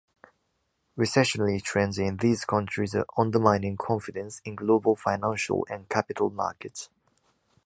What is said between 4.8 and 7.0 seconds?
financial and capital markets.